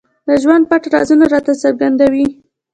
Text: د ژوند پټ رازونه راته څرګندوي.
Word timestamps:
د 0.27 0.29
ژوند 0.41 0.63
پټ 0.69 0.83
رازونه 0.93 1.25
راته 1.33 1.53
څرګندوي. 1.63 2.25